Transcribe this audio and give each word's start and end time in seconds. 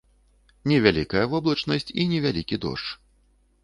Невялікая 0.71 1.25
воблачнасць 1.35 1.89
і 1.99 2.09
невялікі 2.17 2.55
дождж. 2.67 2.87